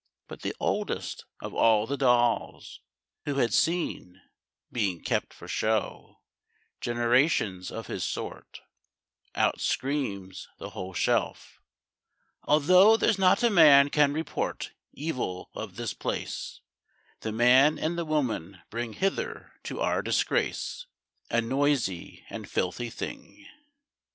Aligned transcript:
But 0.27 0.41
the 0.41 0.55
oldest 0.59 1.25
of 1.43 1.53
all 1.53 1.85
the 1.85 1.95
dolls 1.95 2.79
Who 3.25 3.35
had 3.35 3.53
seen, 3.53 4.19
being 4.71 4.99
kept 4.99 5.31
for 5.31 5.47
show, 5.47 6.21
Generations 6.79 7.69
of 7.69 7.85
his 7.85 8.03
sort, 8.03 8.61
Out 9.35 9.61
screams 9.61 10.47
the 10.57 10.71
whole 10.71 10.95
shelf: 10.95 11.61
'Although 12.45 12.97
There's 12.97 13.19
not 13.19 13.43
a 13.43 13.51
man 13.51 13.91
can 13.91 14.11
report 14.11 14.71
Evil 14.91 15.51
of 15.53 15.75
this 15.75 15.93
place, 15.93 16.61
The 17.19 17.31
man 17.31 17.77
and 17.77 17.95
the 17.95 18.03
woman 18.03 18.61
bring 18.71 18.93
Hither 18.93 19.51
to 19.65 19.81
our 19.81 20.01
disgrace, 20.01 20.87
A 21.29 21.41
noisy 21.41 22.25
and 22.27 22.49
filthy 22.49 22.89
thing.' 22.89 23.45